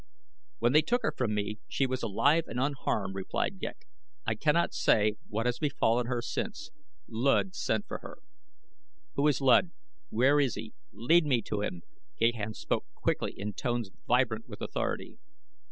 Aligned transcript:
"When 0.57 0.71
they 0.73 0.81
took 0.81 1.03
her 1.03 1.13
from 1.15 1.35
me 1.35 1.59
she 1.67 1.85
was 1.85 2.01
alive 2.01 2.45
and 2.47 2.59
unharmed," 2.59 3.13
replied 3.13 3.59
Ghek. 3.59 3.85
"I 4.25 4.33
cannot 4.33 4.73
say 4.73 5.17
what 5.27 5.45
has 5.45 5.59
befallen 5.59 6.07
her 6.07 6.23
since. 6.23 6.71
Luud 7.07 7.53
sent 7.53 7.85
for 7.87 7.99
her." 7.99 8.17
"Who 9.13 9.27
is 9.27 9.41
Luud? 9.41 9.69
Where 10.09 10.39
is 10.39 10.55
he? 10.55 10.73
Lead 10.91 11.25
me 11.27 11.43
to 11.43 11.61
him." 11.61 11.83
Gahan 12.19 12.55
spoke 12.55 12.85
quickly 12.95 13.33
in 13.37 13.53
tones 13.53 13.91
vibrant 14.07 14.49
with 14.49 14.59
authority. 14.63 15.19